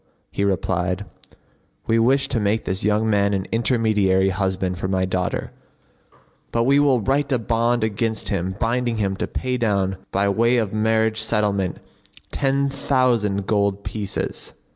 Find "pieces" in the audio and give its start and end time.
13.83-14.53